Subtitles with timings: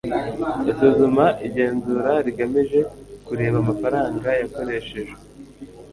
[0.71, 2.79] isuzuma igenzura rigamije
[3.25, 5.19] kureba amafaranga yakoreshejwe